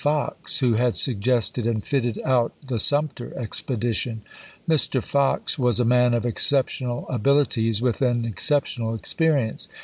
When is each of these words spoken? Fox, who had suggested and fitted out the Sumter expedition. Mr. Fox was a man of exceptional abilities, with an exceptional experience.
Fox, 0.03 0.57
who 0.57 0.73
had 0.73 0.95
suggested 0.95 1.67
and 1.67 1.83
fitted 1.85 2.19
out 2.25 2.53
the 2.67 2.79
Sumter 2.79 3.37
expedition. 3.37 4.23
Mr. 4.67 4.99
Fox 4.99 5.59
was 5.59 5.79
a 5.79 5.85
man 5.85 6.15
of 6.15 6.25
exceptional 6.25 7.07
abilities, 7.07 7.83
with 7.83 8.01
an 8.01 8.25
exceptional 8.25 8.95
experience. 8.95 9.67